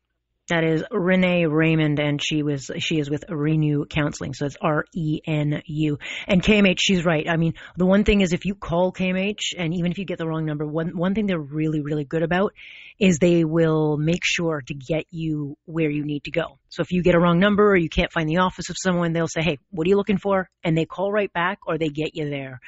[0.47, 4.85] That is Renee Raymond, and she was she is with Renu Counseling, so it's R
[4.93, 5.97] E N U.
[6.27, 7.27] And CAMH, she's right.
[7.27, 10.19] I mean, the one thing is if you call CAMH, and even if you get
[10.19, 12.53] the wrong number, one one thing they're really really good about
[12.99, 16.59] is they will make sure to get you where you need to go.
[16.69, 19.13] So if you get a wrong number or you can't find the office of someone,
[19.13, 21.89] they'll say, "Hey, what are you looking for?" and they call right back, or they
[21.89, 22.59] get you there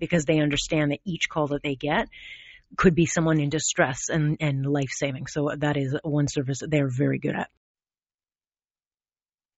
[0.00, 2.08] because they understand that each call that they get
[2.76, 5.26] could be someone in distress and, and life saving.
[5.26, 7.50] So that is one service they're very good at.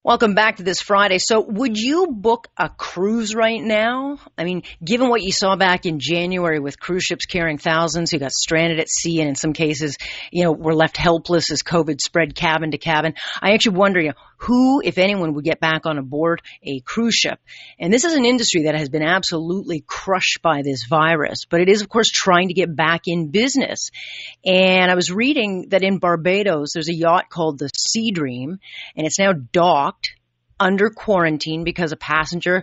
[0.05, 1.19] Welcome back to this Friday.
[1.21, 4.19] So, would you book a cruise right now?
[4.37, 8.19] I mean, given what you saw back in January with cruise ships carrying thousands who
[8.19, 9.97] got stranded at sea and in some cases,
[10.33, 14.09] you know, were left helpless as COVID spread cabin to cabin, I actually wonder, you
[14.09, 17.39] know, who, if anyone, would get back on board a cruise ship?
[17.79, 21.69] And this is an industry that has been absolutely crushed by this virus, but it
[21.69, 23.91] is, of course, trying to get back in business.
[24.45, 28.59] And I was reading that in Barbados, there's a yacht called the Sea Dream,
[28.97, 29.92] and it's now docked
[30.59, 32.63] under quarantine because a passenger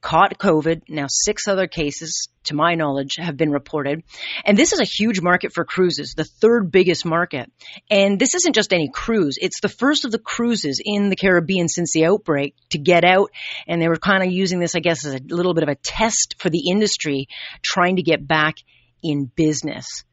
[0.00, 0.82] caught COVID.
[0.88, 4.04] Now, six other cases, to my knowledge, have been reported.
[4.44, 7.50] And this is a huge market for cruises, the third biggest market.
[7.90, 9.38] And this isn't just any cruise.
[9.40, 13.30] It's the first of the cruises in the Caribbean since the outbreak to get out.
[13.66, 15.74] And they were kind of using this, I guess, as a little bit of a
[15.74, 17.28] test for the industry
[17.62, 18.56] trying to get back
[19.02, 20.04] in business.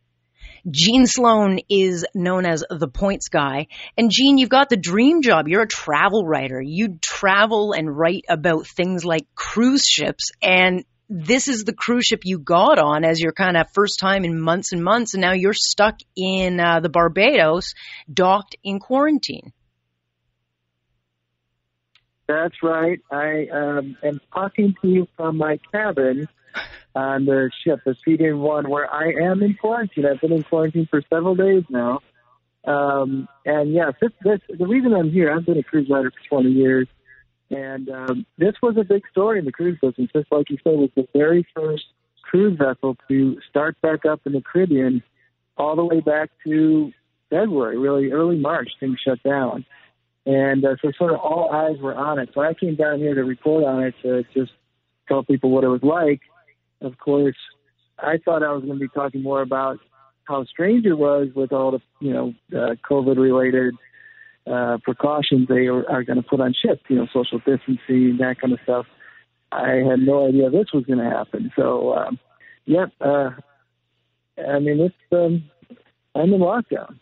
[0.69, 3.67] Gene Sloan is known as the points guy.
[3.97, 5.47] And Gene, you've got the dream job.
[5.47, 6.61] You're a travel writer.
[6.61, 10.31] You travel and write about things like cruise ships.
[10.41, 14.25] And this is the cruise ship you got on as your kind of first time
[14.25, 15.13] in months and months.
[15.13, 17.73] And now you're stuck in uh, the Barbados,
[18.11, 19.53] docked in quarantine.
[22.27, 22.99] That's right.
[23.11, 26.27] I um, am talking to you from my cabin
[26.95, 30.05] on the ship, the Dream One, where I am in quarantine.
[30.05, 31.99] I've been in quarantine for several days now.
[32.63, 36.41] Um, and yes, this, this, the reason I'm here, I've been a cruise writer for
[36.41, 36.87] 20 years,
[37.51, 40.09] and um, this was a big story in the cruise business.
[40.15, 41.83] Just like you said, it was the very first
[42.23, 45.03] cruise vessel to start back up in the Caribbean,
[45.57, 46.91] all the way back to
[47.29, 49.65] February, really early March, things shut down.
[50.25, 52.29] And uh, so sort of all eyes were on it.
[52.33, 54.53] So I came down here to report on it to just
[55.07, 56.21] tell people what it was like
[56.81, 57.35] of course,
[57.99, 59.79] I thought I was going to be talking more about
[60.25, 63.75] how strange it was with all the, you know, uh, COVID related
[64.47, 68.35] uh, precautions they are, are going to put on ships, you know, social distancing, that
[68.39, 68.85] kind of stuff.
[69.51, 71.51] I had no idea this was going to happen.
[71.55, 72.19] So, um,
[72.65, 73.31] yep, uh,
[74.37, 75.49] I mean, it's, um,
[76.13, 76.99] I'm in lockdown.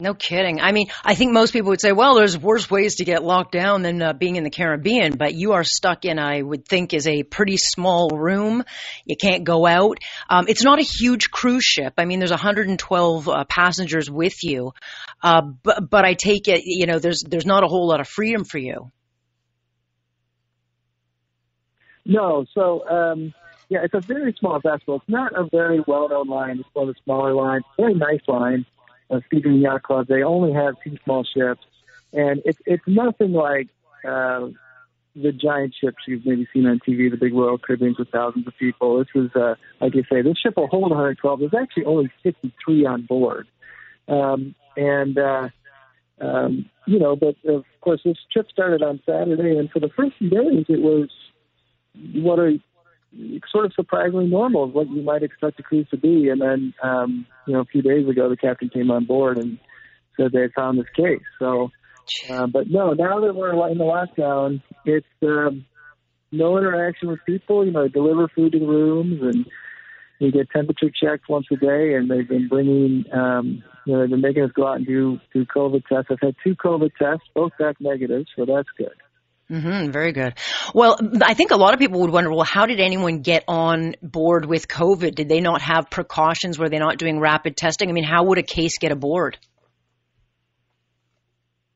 [0.00, 0.62] No kidding.
[0.62, 3.52] I mean, I think most people would say, well, there's worse ways to get locked
[3.52, 6.94] down than uh, being in the Caribbean, but you are stuck in, I would think,
[6.94, 8.64] is a pretty small room.
[9.04, 9.98] You can't go out.
[10.30, 11.94] Um, it's not a huge cruise ship.
[11.98, 14.72] I mean, there's 112 uh, passengers with you,
[15.22, 18.08] uh, but, but I take it, you know, there's there's not a whole lot of
[18.08, 18.90] freedom for you.
[22.06, 23.34] No, so um,
[23.68, 24.96] yeah, it's a very small vessel.
[24.96, 26.60] It's not a very well-known line.
[26.60, 27.64] It's one of the smaller lines.
[27.76, 28.64] Very nice line
[29.10, 31.64] uh, SeaDream Yacht Club, they only have two small ships,
[32.12, 33.68] and it's it's nothing like
[34.04, 34.48] uh,
[35.16, 38.56] the giant ships you've maybe seen on TV, the big Royal Caribbeans with thousands of
[38.58, 38.98] people.
[38.98, 41.40] This is, uh, like you say, this ship will hold 112.
[41.40, 43.48] There's actually only 53 on board,
[44.08, 45.48] um, and uh,
[46.20, 50.16] um, you know, but of course, this trip started on Saturday, and for the first
[50.18, 51.08] few days, it was
[52.14, 52.52] what are
[53.50, 56.28] sort of surprisingly normal of what you might expect a cruise to be.
[56.28, 59.58] And then, um, you know, a few days ago, the captain came on board and
[60.16, 61.22] said they had found this case.
[61.38, 61.70] So,
[62.28, 65.64] uh, but no, now that we're in the lockdown, it's um,
[66.32, 67.64] no interaction with people.
[67.64, 69.46] You know, they deliver food to the rooms and
[70.20, 71.94] we get temperature checked once a day.
[71.94, 75.18] And they've been bringing, um, you know, they've been making us go out and do
[75.32, 76.10] do COVID tests.
[76.10, 78.94] I've had two COVID tests, both back negative, so that's good.
[79.50, 80.34] Mm-hmm, very good.
[80.72, 83.96] Well, I think a lot of people would wonder, well, how did anyone get on
[84.00, 85.16] board with COVID?
[85.16, 86.56] Did they not have precautions?
[86.56, 87.88] Were they not doing rapid testing?
[87.88, 89.38] I mean, how would a case get aboard?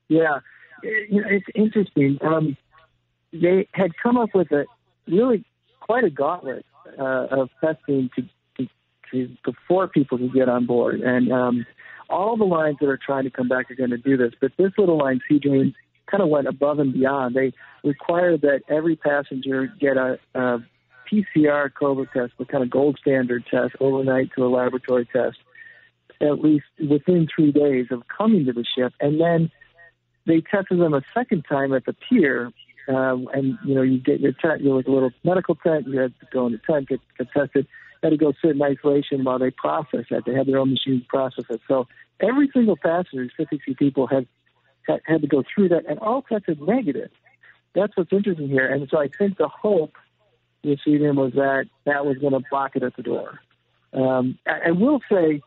[0.06, 0.38] Yeah,
[0.82, 2.18] you know, it's interesting.
[2.22, 2.56] Um,
[3.32, 4.66] they had come up with a
[5.08, 5.44] really
[5.80, 6.64] quite a gauntlet
[6.98, 8.22] uh, of testing to,
[8.58, 8.68] to,
[9.10, 11.66] to before people could get on board, and um,
[12.08, 14.32] all the lines that are trying to come back are going to do this.
[14.40, 15.74] But this little line, Seadream,
[16.10, 17.34] kind of went above and beyond.
[17.34, 17.52] They
[17.82, 20.58] required that every passenger get a, a
[21.10, 25.36] PCR COVID test, the kind of gold standard test, overnight to a laboratory test,
[26.20, 29.50] at least within three days of coming to the ship, and then
[30.26, 32.50] they tested them a second time at the pier.
[32.88, 35.86] Um, and you know, you get your tent, you're like a little medical tent.
[35.86, 37.66] You had to go in the tent, get, get tested.
[38.02, 40.24] Had to go sit in isolation while they process that.
[40.26, 41.62] They had their own machines process it.
[41.66, 41.86] So
[42.20, 44.26] every single passenger, 52 people, had
[45.04, 47.10] had to go through that, and all tested negative.
[47.74, 48.66] That's what's interesting here.
[48.66, 49.94] And so I think the hope
[50.62, 53.40] with SeaDream was that that was going to block it at the door.
[53.92, 55.42] Um, I, I will say,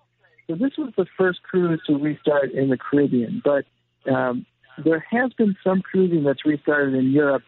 [0.48, 3.66] so this was the first cruise to restart in the Caribbean, but
[4.12, 4.46] um,
[4.84, 7.44] there has been some cruising that's restarted in Europe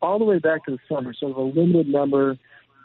[0.00, 2.36] all the way back to the summer, sort of a limited number,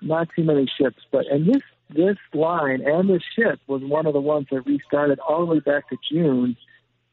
[0.01, 0.99] not too many ships.
[1.12, 5.20] But and this this line and this ship was one of the ones that restarted
[5.20, 6.55] all the way back to June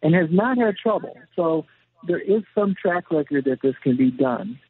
[0.05, 1.17] and has not had trouble.
[1.35, 1.65] So
[2.07, 4.61] there is some track record that this can be done.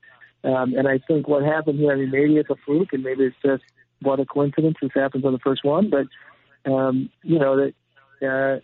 [0.44, 3.24] Um, and I think what happened here, I mean, maybe it's a fluke and maybe
[3.24, 3.64] it's just
[4.00, 6.06] what a coincidence this happens on the first one, but,
[6.70, 7.74] um, you know, that
[8.22, 8.60] uh,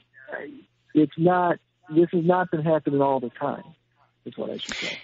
[0.94, 1.58] it's not,
[1.94, 3.64] this has not been happening all the time,
[4.24, 4.98] is what I should say.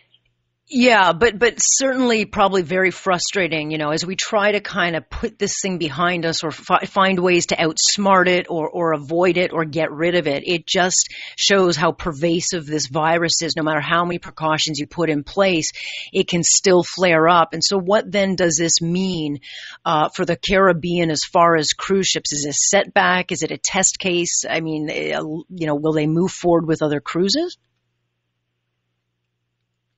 [0.68, 5.08] Yeah, but but certainly probably very frustrating, you know, as we try to kind of
[5.08, 9.36] put this thing behind us or fi- find ways to outsmart it or or avoid
[9.36, 10.42] it or get rid of it.
[10.44, 13.54] It just shows how pervasive this virus is.
[13.56, 15.70] No matter how many precautions you put in place,
[16.12, 17.52] it can still flare up.
[17.52, 19.38] And so, what then does this mean
[19.84, 22.32] uh, for the Caribbean as far as cruise ships?
[22.32, 23.30] Is it a setback?
[23.30, 24.44] Is it a test case?
[24.50, 27.56] I mean, uh, you know, will they move forward with other cruises?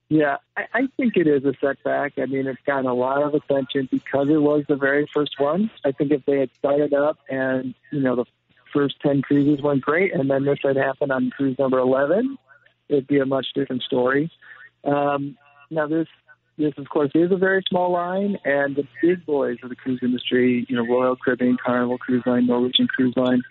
[0.09, 2.15] Yeah, I, I think it is a setback.
[2.19, 5.71] I mean, it's gotten a lot of attention because it was the very first one.
[5.85, 8.25] I think if they had started up and, you know, the
[8.73, 12.39] first 10 cruises went great and then this had happened on cruise number 11,
[12.89, 14.31] it'd be a much different story.
[14.85, 15.37] Um,
[15.71, 16.09] now, this,
[16.57, 20.01] this, of course, is a very small line, and the big boys of the cruise
[20.03, 23.43] industry, you know, Royal Caribbean, Carnival Cruise Line, Norwegian Cruise Line,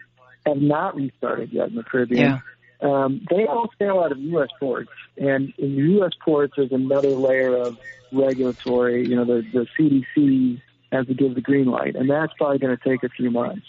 [0.46, 2.22] have not restarted yet in the Caribbean.
[2.22, 2.40] Yeah.
[2.82, 4.50] Um, they all sail out of U.S.
[4.60, 6.12] ports, and in U.S.
[6.24, 7.78] ports, there's another layer of
[8.12, 9.08] regulatory.
[9.08, 10.62] You know, the the CDC
[10.92, 13.66] has to give the green light, and that's probably going to take a few months.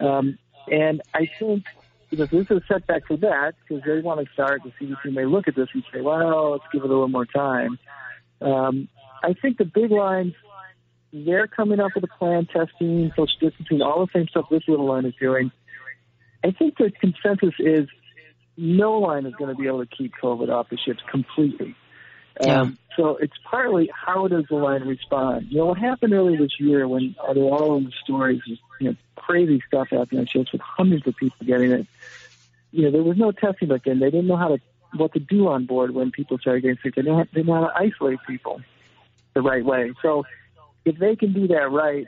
[0.00, 0.38] Um,
[0.70, 1.64] and I think
[2.10, 4.62] you know, this is a setback for that because they want to start.
[4.62, 7.26] The CDC may look at this and say, "Well, let's give it a little more
[7.26, 7.78] time."
[8.40, 8.88] Um,
[9.22, 10.34] I think the big lines
[11.12, 14.86] they're coming up with a plan, testing, social distancing, all the same stuff this little
[14.86, 15.52] line is doing.
[16.42, 17.88] I think the consensus is
[18.56, 21.74] no line is going to be able to keep COVID off the ships completely.
[22.40, 22.62] Yeah.
[22.62, 25.46] Um, so it's partly how does the line respond?
[25.50, 28.96] You know, what happened earlier this year when there were all those stories, you know,
[29.16, 31.86] crazy stuff happening on ships with hundreds of people getting it.
[32.72, 34.00] You know, there was no testing back then.
[34.00, 34.58] They didn't know how to
[34.96, 36.94] what to do on board when people started getting sick.
[36.94, 38.60] They didn't, have, they didn't know how to isolate people
[39.34, 39.92] the right way.
[40.02, 40.24] So
[40.84, 42.06] if they can do that right,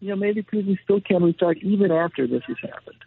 [0.00, 2.99] you know, maybe cruising still can restart even after this has happened.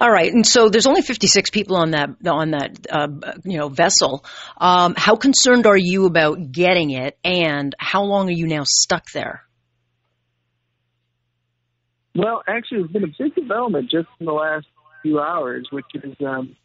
[0.00, 3.08] All right, and so there's only 56 people on that on that uh,
[3.44, 4.24] you know vessel.
[4.56, 9.10] Um, how concerned are you about getting it, and how long are you now stuck
[9.12, 9.44] there?
[12.14, 14.66] Well, actually, there's been a big development just in the last
[15.02, 16.56] few hours, which is um,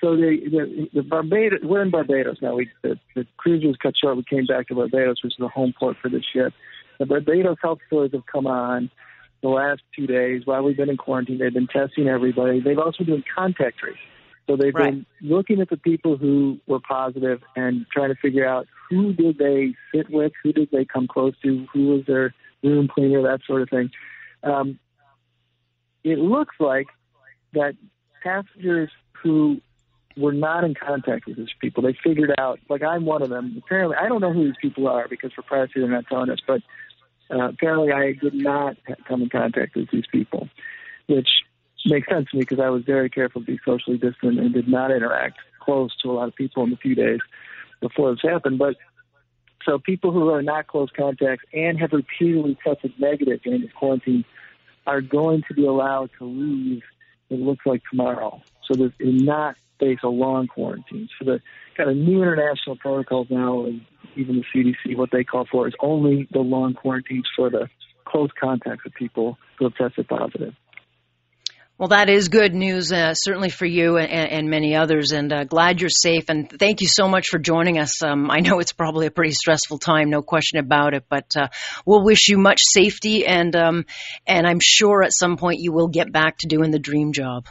[0.00, 1.60] so the, the the Barbados.
[1.62, 2.56] We're in Barbados now.
[2.56, 4.16] We the, the cruise was cut short.
[4.16, 6.52] We came back to Barbados, which is the home port for the ship.
[6.98, 8.90] The Barbados health stores have come on
[9.42, 11.38] the last two days while we've been in quarantine.
[11.38, 12.60] They've been testing everybody.
[12.60, 14.00] They've also been doing contact tracing.
[14.48, 14.92] So they've Right.
[14.94, 19.38] been looking at the people who were positive and trying to figure out who did
[19.38, 23.40] they sit with, who did they come close to, who was their room cleaner, that
[23.46, 23.90] sort of thing.
[24.42, 24.78] Um,
[26.02, 26.86] it looks like
[27.52, 27.74] that
[28.22, 28.90] passengers
[29.22, 29.60] who
[30.16, 33.60] were not in contact with these people, they figured out, like I'm one of them.
[33.64, 36.40] Apparently, I don't know who these people are because for privacy they're not telling us,
[36.46, 36.60] but
[37.30, 38.76] uh, apparently I did not
[39.06, 40.48] come in contact with these people,
[41.06, 41.28] which
[41.86, 44.68] makes sense to me because I was very careful to be socially distant and did
[44.68, 47.20] not interact close to a lot of people in the few days
[47.80, 48.58] before this happened.
[48.58, 48.76] But
[49.64, 54.24] so people who are not close contacts and have repeatedly tested negative during this quarantine
[54.86, 56.82] are going to be allowed to leave.
[57.30, 61.08] It looks like tomorrow, so they do not face a long quarantine.
[61.18, 61.40] So the
[61.76, 63.80] kind of new international protocols now, and
[64.16, 67.68] even the CDC, what they call for is only the long quarantines for the
[68.04, 70.54] close contacts of people who have tested positive.
[71.78, 75.44] Well, that is good news, uh, certainly for you and, and many others, and uh,
[75.44, 76.24] glad you're safe.
[76.28, 78.02] And thank you so much for joining us.
[78.02, 81.46] Um, I know it's probably a pretty stressful time, no question about it, but uh,
[81.86, 83.86] we'll wish you much safety, and um,
[84.26, 87.46] and I'm sure at some point you will get back to doing the dream job.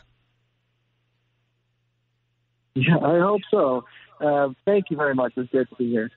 [2.78, 3.86] Yeah, I hope so.
[4.22, 5.34] Uh, thank you very much.
[5.36, 6.12] It's good to be here.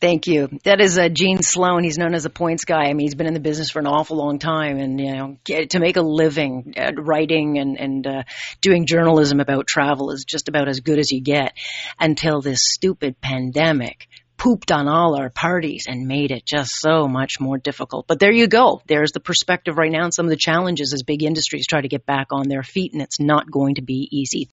[0.00, 0.48] Thank you.
[0.64, 1.84] That is uh, Gene Sloan.
[1.84, 2.84] He's known as a points guy.
[2.84, 5.36] I mean, he's been in the business for an awful long time, and you know,
[5.44, 8.22] get, to make a living writing and and uh,
[8.62, 11.52] doing journalism about travel is just about as good as you get.
[11.98, 14.06] Until this stupid pandemic
[14.38, 18.06] pooped on all our parties and made it just so much more difficult.
[18.06, 18.80] But there you go.
[18.86, 21.88] There's the perspective right now, and some of the challenges as big industries try to
[21.88, 24.48] get back on their feet, and it's not going to be easy.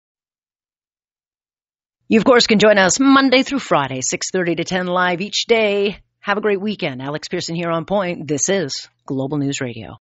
[2.10, 5.99] You, of course, can join us Monday through Friday, 6.30 to 10 live each day.
[6.22, 7.01] Have a great weekend.
[7.01, 8.26] Alex Pierson here on point.
[8.26, 9.95] This is Global News Radio.